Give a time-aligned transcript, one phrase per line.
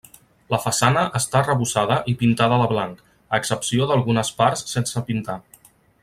[0.51, 5.37] La façana està arrebossada i pintada de blanc, a excepció d'algunes parts sense pintar.